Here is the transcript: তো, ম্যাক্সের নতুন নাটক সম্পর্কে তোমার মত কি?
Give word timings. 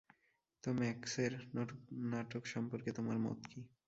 তো, 0.63 0.69
ম্যাক্সের 0.79 1.33
নতুন 1.55 1.79
নাটক 2.11 2.43
সম্পর্কে 2.53 2.89
তোমার 2.97 3.17
মত 3.19 3.39
কি? 3.47 3.59